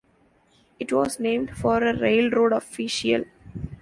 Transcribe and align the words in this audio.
It 0.79 0.91
was 0.91 1.19
named 1.19 1.55
for 1.55 1.83
a 1.83 1.95
railroad 1.95 2.53
official. 2.53 3.25